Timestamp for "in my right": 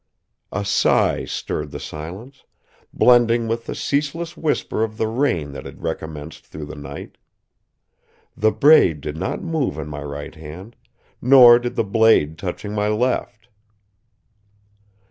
9.77-10.33